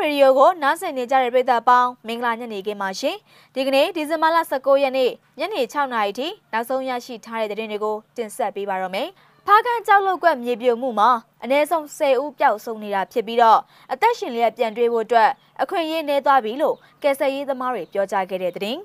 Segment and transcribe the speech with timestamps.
[0.00, 3.16] ရေဒီယိုကိုနားဆင်နေကြတဲ့ပရိသတ်ပေါင်းမင်္ဂလာညနေခင်းပါရှင်
[3.54, 9.08] ဒီကနေ့ဒီဇင်ဘာလ19ရက်နေ့ညနေ6နာရီထိနောက်ဆုံးရရှိထားတဲ့သတင်းတွေကိုတင်ဆက်ပေးပါရမယ်
[9.46, 11.10] ဖားကန်ကြောက်လုတ်ကွက်မြေပြိုမှုမှာ
[11.44, 13.60] အ ਨੇ ဆုံး10ဦးပျောက်ဆုံးနေတာဖြစ်ပြီးတော့
[13.92, 15.30] အသက်ရှင်လျက်ပြန်တွေးဖို့အတွက်
[15.62, 18.80] အခွင့်အရေးနေသွားပြီလို့ကယ်ဆယ်ရေးသမားတွေပြောကြားခဲ့တဲ့သတင်း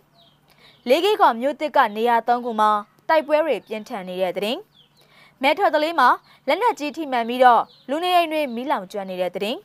[0.87, 2.71] လေးကိကောင်မြို့တစ်ကနေရာ၃ခုမှာ
[3.09, 4.59] တိုက်ပွဲတွေပြင်းထန်နေတဲ့သတင်း
[5.41, 6.09] မဲထော်တလေးမှာ
[6.47, 9.59] လက်နက်ကြီးထိမှန်ပြီးတော့လူနေအိမ်တွေမီးလောင်ကျွမ်းနေတဲ့သတင်း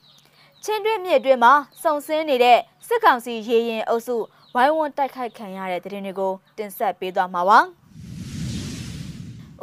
[0.65, 4.17] ချင်းတွင်းမြစ်အတွင်းမှာစုံစင်းနေတဲ့စစ်ကောင်စီရေရင်အုပ်စု
[4.55, 7.59] ဝိုင်းဝန်းတိုက်ခိုက်ခံရတဲ့သတင်းတွေကိုတင်ဆက်ပေးသွားမှာပါ။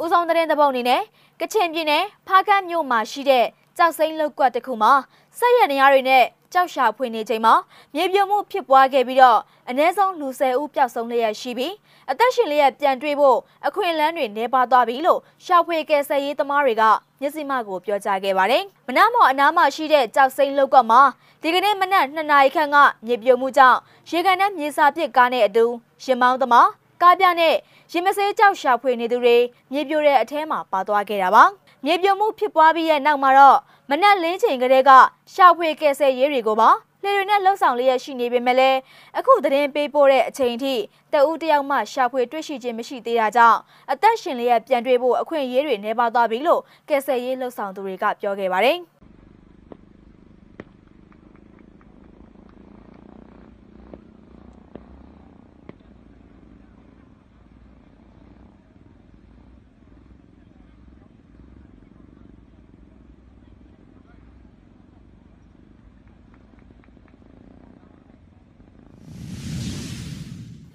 [0.02, 1.02] ဦးဆောင်သတင်းသဘောအနေနဲ့
[1.40, 4.92] ကချင်ပြည်နယ်ဖားကတ်မြို့မှာရှိတဲ့ကြောက်စိမ့်လောက်ကွက်တစ်ခုမှာ
[5.38, 7.54] ဆက်ရနေရတွေနဲ့ ကြောက်ရှာဖွေနေချိန်မှာ
[7.94, 9.38] မြေပြုံမှုဖြစ်ပွားခဲ့ပြီးတော့
[9.70, 11.74] အ ਨੇ ဆုံးလူ၁၀ဦးပျောက်ဆုံးလျက်ရှိပြီး
[12.10, 16.82] အသက်ရှင်လျက်ပြန်တွေ့ဖို့အခွင့်အလမ်းတွေနေပါသွားပြီလို့ရှာဖွေကယ်ဆယ်ရေးသမားတွေက
[17.20, 21.00] မျက်စိမှကိုပြောကြားခဲ့ပါတယ်။မနာမော်အနားမှာရှိတဲ့ကြောက်စိမ့်လောက်ကမှာ
[21.42, 23.78] ဒီကနေ့မနက်2နာရီခန့်ကမြေပြုံမှုကြောင့်
[24.10, 25.64] ရေကန်နဲ့မြေစာပစ်ကားနဲ့အတူ
[26.04, 26.68] ရှင်မောင်းသမား
[27.02, 27.54] ကားပြနဲ့
[27.92, 29.36] ရင်မစဲကြောက်ရှာဖွေနေသူတွေ
[29.72, 31.44] မြေပြိုတဲ့အထဲမှာပါသွားခဲ့တာပါ။
[31.84, 33.58] မြေပြိုမှုဖြစ်ပွားပြီးတဲ့နောက်မှာတော့
[33.90, 34.90] မနက်လင်းချိန်ကလေးက
[35.34, 36.70] ရှာဖွေကယ်ဆယ်ရေးတွေကိုပါ
[37.02, 38.78] လေတွေနဲ့လှုပ်ဆောင်လျက်ရှိနေပေမဲ့လည်း
[39.18, 40.74] အခုသတင်းပေးပို့တဲ့အချိန်ထိ
[41.12, 43.58] တအူးတယောက်မှရှာဖွေတွေ့ရှိခြင်းမရှိသေးတာကြောင့်
[43.92, 48.78] အသက်ရှင်လျက်ပြန်တွေ့ဖို့အခွင့်အရေးတွေနှဲပါသွားပြီလို့ကယ်ဆယ်ရေးလှုပ်ဆောင်သူတွေကပြောခဲ့ပါတယ်။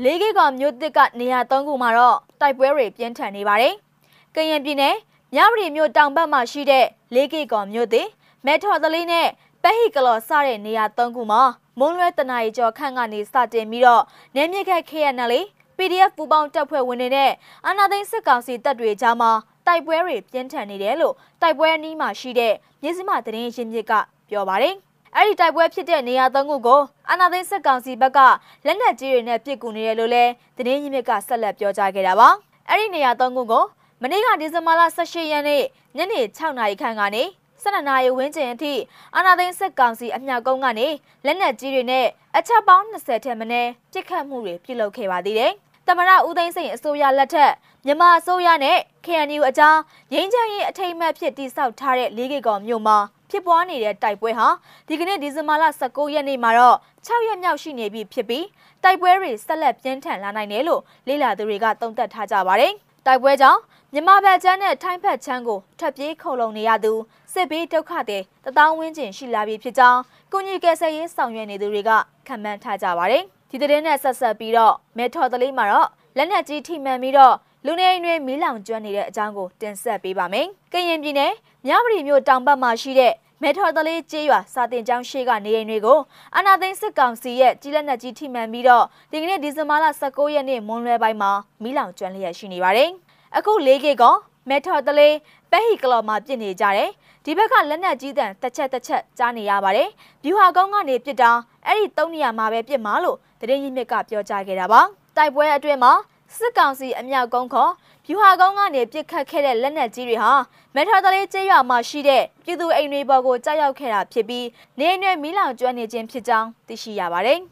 [0.04, 3.74] လေးကေကောင်မြို့တစ်ကနေရာ၃ခုမှာတော့တိုက်ပွဲတွေပြင်းထန်နေပါတယ်။
[4.36, 4.96] ကရင်ပြည်နယ်
[5.34, 8.08] မြဝတီမြို့တောင်ဘက်မှာရှိတဲ့လေးကေကောင်မြို့တစ်
[8.46, 9.28] မဲထော်သလေးနဲ့
[9.64, 11.42] ပဟိကလော်စတဲ့နေရာ၃ခုမှာ
[11.80, 14.04] မုံလွဲတနာရီကျော်ခန့်ကနေစတင်ပြီးတော့
[14.36, 15.34] နေမြင့်ခက် KNL
[15.78, 17.32] PDF ပူပေါင်းတပ်ဖွဲ့ဝင်တွေနဲ့
[17.66, 19.32] အာနာသိန်းစစ်ကောင်စီတပ်တွေကြားမှာ
[19.68, 22.54] တိုက်ပွဲတွေပြင်းထန်နေတယ်လို့တိုက်ပွဲအနီးမှာရှိတဲ့
[22.84, 23.94] မြစ်စမသတင်းရင်းမြစ်က
[24.30, 24.76] ပြောပါတယ်။
[25.18, 28.20] အဲ့ဒီတိုက်ပွဲဖြစ်တဲ့နေရာသုံးခုကိုအာနာသိန်းစစ်ကောင်စီဘက်က
[28.66, 32.30] လက်နက်ကြီးတွေနဲ့ပစ်ကူနေတယ်လို့လည်းသတင်းရင်းမြစ်ကဆက်လက်ပြောကြားခဲ့တာပါ
[32.70, 33.64] အဲ့ဒီနေရာသုံးခုကို
[34.02, 35.64] မနေ့ကဒီဇင်ဘာလ18ရက်နေ့
[35.98, 37.24] ညနေ6နာရီခန့်ကနေ
[37.64, 38.74] 12နာရီဝန်းကျင်အထိ
[39.16, 40.88] အာနာသိန်းစစ်ကောင်စီအမြောက်ကုန်းကနေ
[41.26, 42.06] လက်နက်ကြီးတွေနဲ့
[42.38, 45.52] အချက်ပေါင်း20ထက်မနည်းပစ်ခတ်မှုတွေပြုလုပ်ခဲ့ပါသေးတယ်။
[45.88, 47.52] တမရဦးသိန်းစိန်အစိုးရလက်ထက်
[47.86, 49.78] မြန်မာအစိုးရနဲ့ KNU အကြား
[50.14, 52.98] ရင်းချမ်းရေးအထိမ်းအမှတ်ဖြစ်တည်ဆောက်ထားတဲ့လေးကေကောင်မြို့မှာ
[53.34, 54.48] ဖြစ်ပွားနေတဲ့တိုက်ပွဲဟာ
[54.88, 56.78] ဒီကနေ့ဒီဇင်ဘာလ19ရက်နေ့မှာတော့
[57.08, 58.46] 6ရက်မြောက်ရှိနေပြီဖြစ်ပြီး
[58.84, 62.74] တိုက်ပွဲတွေဆက်လက်ပြင်းထန်လာနိုင်တယ်လို့လေ့လာသူတွေကသုံးသပ်ထားကြပါတယ်။
[63.06, 63.60] တိုက်ပွဲကြောင့်
[63.94, 66.94] မြန်မာဘက်ချမ်းနဲ့ထိုင်းဘက်ချမ်းကိုထပ်ပြေးခုံလုံနေရသူ
[67.34, 70.00] စစ်ဘေးဒုက္ခတွေတထောင်ဝန်းကျင်ရှိလာပြီဖြစ်ကြောင်း
[70.32, 71.92] ကုညီကယ်ဆယ်ရေးဆောင်ရွက်နေသူတွေက
[72.28, 77.36] ခံမှန်းထားကြပါတယ်။ဒီတဲ့နဲ့ဆက်ဆက်ပြီးတော့မဲထော်တလေးမှာတော့လက်နက်ကြီးထိမှန်ပြီးတော့
[77.66, 81.34] လူနေအိမ်တွေမီးလောင်ကျွမ်းနေတဲ့အကြောင်းကိုတင်ဆက်ပေးပါမယ်။ကရင်ပြည်နယ်
[81.68, 83.14] မြဝတီမြို့တောင်ဘက်မှာရှိတဲ့
[83.46, 86.00] မဲထော်တလေးကျေးရွာစာတင်ကျောင်းရှိကနေအိမ်တွေကို
[86.36, 91.32] အာနာသိန်းစစ်ကောင်စီရဲ့ကြီးလက်နက်ကြီးထိမှန်ပြီးတော့ဒီကနေ့ဒီဇင်ဘာလ19ရက်နေ့မွန်းလွဲပိုင်းမှာ
[91.64, 92.90] မီးလောင်ကျွမ်းလျက်ရှိနေပါတယ်။
[93.38, 94.04] အခု၄ခေတ်က
[94.50, 95.16] မဲထော်တလေး
[95.52, 96.90] ပဲဟီကလော်မှာပြစ်နေကြတယ်။
[97.26, 99.88] ဒီဘက်ကလက်နက်ကြီးတန်တစ်ချက်တစ်ချက်ကြားနေရပါတယ်။
[100.24, 101.32] ဗျူဟာကုန်းကနေပြစ်တာ
[101.66, 104.82] အဲ့ဒီ၃နေရာမှာပဲပြစ်မှာလို့တရင်ကြီးမြစ်ကပြောကြားခဲ့တာပါ။
[105.18, 105.94] တိုက်ပွဲအတွင်းမှာ
[106.38, 107.72] စစ်ကောင်စီအမြောက်ကုန်းခေါ်
[108.08, 110.32] ဗျူဟာကုန်းကနေပြစ်ခတ်ခဲ့တဲ့လက်နက်ကြီးတွေဟာ
[110.76, 114.46] မက်ထာတလေးကျေးရွာမှာရှိတဲ့ပြည်သူအိမ်တွေပေါ်ကိုကြားရောက်ခဲ့တာဖြစ်ပြီး
[114.80, 117.40] နေအိမ်တွေမီးလောင်ကျွမ်းနေခြင်းဖြစ်ကြောင်းသိရှိရပါတယ်။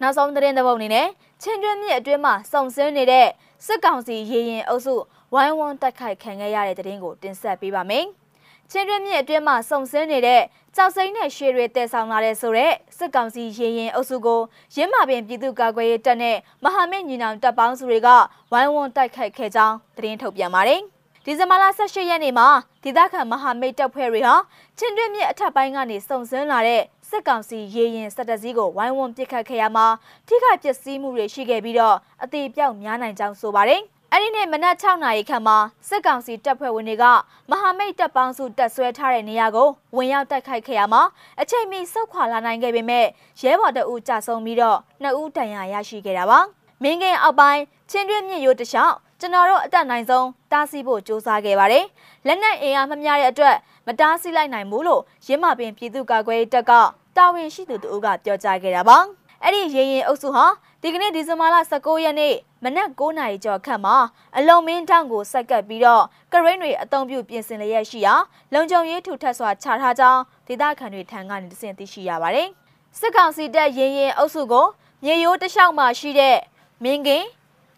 [0.00, 1.06] နောက်ဆုံးသတင်းတစ်ပုဒ်အနေနဲ့
[1.42, 3.26] ချင်းတွင်းမြစ်အတွင်းမှာစုံစင်းနေတဲ့
[3.66, 4.94] စစ်ကောင်စီရေရင်အုပ်စု
[5.34, 8.04] ဝိုင်းဝန်းတိုက်ခိုက်ခံခဲ့ရတဲ့သတင်းကိုတင်ဆက်ပေးပါမယ်။
[8.70, 10.42] ချင်းတွင်းမြစ်အတွင်းမှာစုံစင်းနေတဲ့
[10.76, 14.40] ကြောက်စိမ့်နဲ့ရွှေတွေတည်ဆောင်လာတဲ့ဆိုတဲ့စစ်ကောင်စီရေရင်အုပ်စုကို
[14.74, 18.08] ရင်းမာပင်ပြည်သူ့ကာကွယ်ရေးတပ်နဲ့မဟာမိတ်ညီနောင်တပ်ပေါင်းစုတွေက
[18.52, 20.80] ဝိုင်းဝန်းတိုက်ခိုက်ခဲ့ကြောင်းသတင်းထုတ်ပြန်ပါတယ်။
[21.24, 22.48] ဒီဇင်ဘာလ18ရက်နေ့မှာ
[22.82, 24.34] ဒေသခံမဟာမိတ်တပ်ဖွဲ့တွေဟာ
[24.78, 29.86] ချင်းတွင်းမြစ်အထက်ပိုင်းကနေစုံစင်းလာတဲ့စစ်ကောင်စီရေရင်စက်တစည်းကိုဝိုင်းဝန်းပစ်ခတ်ခဲ့ရမှာ
[30.26, 33.82] ထိခိုက်ပျက်စီးမှုတွေရှိခဲ့ပြီးတော့အသေးပြောက်များနိုင်ကြောင်းဆိုပါတယ်။
[34.12, 35.58] အဲ့ဒီနေ့မနက်6နာရီခန့်မှာ
[35.88, 37.04] စစ်ကောင်စီတပ်ဖွဲ့ဝင်တွေက
[37.50, 41.02] မဟာမိတ်တပ်ပေါင်းစုတပ်ဆွဲထားတဲ့နေရာကိုဝင်ရောက်တိုက်ခိုက်ခဲ့ရမှာ
[41.40, 43.06] အချိန်မီဆုတ်ခွာလာနိုင်ခဲ့ပေမဲ့
[43.42, 46.38] ရဲဘော်တအူးကြဆုံးပြီးတော့နှစ်ဦးဒဏ်ရာရရှိခဲ့တာပါ
[46.82, 51.84] မင်းကင်းအောက်ပိုင်းချင်းတွင်းမြစ်ရိုးတလျှောက်ကျွန်တော်တို့အတက်နိုင်ဆုံးတားဆီးဖို့စ조사ခဲ့ပါတယ်
[52.26, 53.56] လက်နက်အင်အားမမျှတဲ့အတွက်
[53.86, 56.72] မတားဆီးလိုက်နိုင်ဘူးလို့ရင်းမာပင်ပြည်သူ့ကာကွယ်ရေးတပ်က
[57.16, 58.98] တာဝန်ရှိသူတို့ကပြောကြားခဲ့တာပါ
[59.44, 60.46] အဲ့ဒီရေရင်အုပ်စုဟာ
[60.82, 63.96] ဒီကနေ့ဒီဇင်ဘာလ19ရက်နေ့မနက်9:00နာရီကျော်ခန့်မှာ
[64.36, 68.14] အလုံမင်းတောင်ကိုဆက်ကပ်ပြီးတော့ကရိန်းတွေအုံပြုပြင်ဆင်လျက်ရှိရာ
[68.54, 72.48] လုံခြုံရေးထူထပ်စွာချထားကြောင်းဒေသခံတွေထံကနေသိသိရှိရပါတယ်။
[72.98, 74.66] စစ်ကောင်စီတပ်ရင်ရင်အုပ်စုကို
[75.04, 76.36] မြေရိုးတလျှောက်မှာရှိတဲ့
[76.82, 77.24] မင်းကင်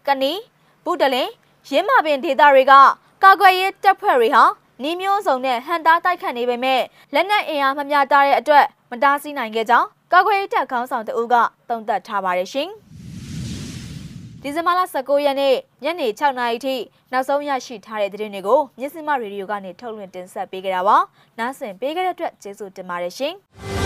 [0.07, 0.33] ကနီ
[0.85, 1.29] ဗုဒ္ဓလင်
[1.69, 2.73] ရင်းမာပင်ဒေသတွေက
[3.23, 4.43] ကာကွယ်ရေးတပ်ဖွဲ့တွေဟာ
[4.83, 6.81] နီးမျိုးစုံနဲ့ဟန်တာတိုက်ခတ်နေပေမဲ့
[7.13, 11.35] လက်နက်အင်အားမမျှတာတဲ့အတွက်မတားဆီးနိုင်ခဲ့ကြောင်းကာကွယ်ရေးတပ်ခေါင်းဆောင်တအုပ်က
[11.69, 12.69] တုံ့တက်ထားပါတယ်ရှင်။
[14.41, 16.75] ဒီဇင်ဘာလ19ရက်နေ့ညနေ6နာရီထိ
[17.11, 20.97] နောက်ဆုံးရရှိထားတဲ့သတင်းတွေကိုမြစ်စမရေဒီယိုကနေထုတ်လွှင့်တင်ဆက်ပေးကြတာပါ။
[21.39, 23.35] နားဆင်ပေးကြတဲ့အတွက်ကျေးဇူးတင်ပါတယ်ရှင်။